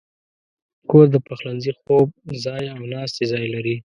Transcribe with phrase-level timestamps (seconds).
[0.89, 2.07] کور د پخلنځي، خوب
[2.43, 3.75] ځای، او ناستې ځای لري.